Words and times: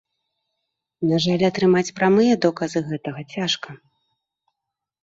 На 1.09 1.19
жаль, 1.25 1.43
атрымаць 1.49 1.85
прамыя 2.01 2.33
доказы 2.47 2.79
гэтага 2.89 3.21
цяжка. 3.39 3.79